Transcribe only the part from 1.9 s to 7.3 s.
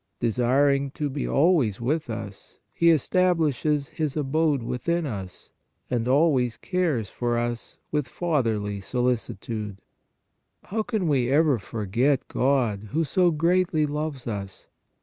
us, He es tablishes His abode within us, and always cares